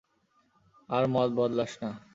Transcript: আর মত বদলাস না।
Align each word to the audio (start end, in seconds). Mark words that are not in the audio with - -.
আর 0.89 1.03
মত 1.13 1.29
বদলাস 1.37 1.71
না। 1.81 1.89